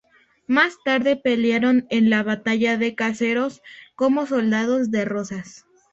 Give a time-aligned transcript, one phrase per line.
[0.47, 3.61] Más tarde pelearon en la batalla de Caseros
[3.95, 5.65] como soldados de Rosas.